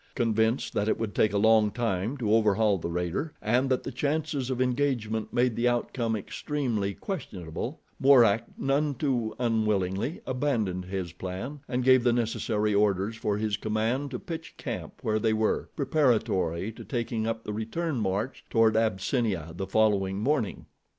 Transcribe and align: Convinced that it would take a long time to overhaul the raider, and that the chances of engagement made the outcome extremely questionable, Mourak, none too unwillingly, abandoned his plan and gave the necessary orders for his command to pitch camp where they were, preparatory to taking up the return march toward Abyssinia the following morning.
Convinced 0.15 0.73
that 0.73 0.89
it 0.89 0.97
would 0.99 1.13
take 1.13 1.31
a 1.31 1.37
long 1.37 1.69
time 1.69 2.17
to 2.17 2.33
overhaul 2.33 2.79
the 2.79 2.89
raider, 2.89 3.33
and 3.39 3.69
that 3.69 3.83
the 3.83 3.91
chances 3.91 4.49
of 4.49 4.59
engagement 4.59 5.31
made 5.31 5.55
the 5.55 5.67
outcome 5.67 6.15
extremely 6.15 6.95
questionable, 6.95 7.79
Mourak, 7.99 8.45
none 8.57 8.95
too 8.95 9.35
unwillingly, 9.37 10.19
abandoned 10.25 10.85
his 10.85 11.11
plan 11.13 11.59
and 11.67 11.83
gave 11.83 12.03
the 12.03 12.13
necessary 12.13 12.73
orders 12.73 13.15
for 13.15 13.37
his 13.37 13.57
command 13.57 14.09
to 14.09 14.17
pitch 14.17 14.57
camp 14.57 14.93
where 15.03 15.19
they 15.19 15.33
were, 15.33 15.69
preparatory 15.75 16.71
to 16.71 16.83
taking 16.83 17.27
up 17.27 17.43
the 17.43 17.53
return 17.53 17.97
march 17.97 18.43
toward 18.49 18.75
Abyssinia 18.75 19.51
the 19.55 19.67
following 19.67 20.17
morning. 20.17 20.65